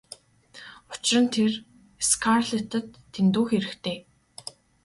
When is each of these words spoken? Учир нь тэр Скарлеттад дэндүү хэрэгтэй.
Учир 0.91 1.17
нь 1.23 1.29
тэр 1.33 1.51
Скарлеттад 2.09 2.87
дэндүү 3.13 3.45
хэрэгтэй. 3.49 3.97